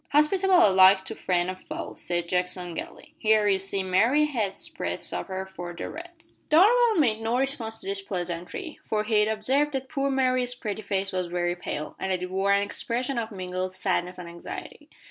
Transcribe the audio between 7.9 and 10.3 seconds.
pleasantry, for he observed that poor